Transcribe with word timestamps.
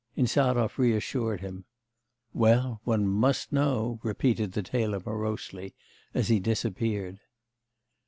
Insarov 0.15 0.79
reassured 0.79 1.41
him. 1.41 1.65
'Well, 2.33 2.81
one 2.85 3.07
must 3.07 3.51
know,' 3.51 3.99
repeated 4.01 4.53
the 4.53 4.63
tailor 4.63 4.99
morosely, 4.99 5.75
as 6.15 6.27
he 6.27 6.39
disappeared. 6.39 7.19